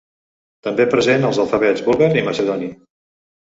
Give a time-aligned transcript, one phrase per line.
[0.67, 2.75] També present als alfabets búlgar i macedoni.